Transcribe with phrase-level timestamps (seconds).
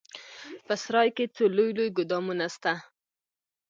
[0.65, 2.73] په سراى کښې څو لوى لوى ګودامونه سته.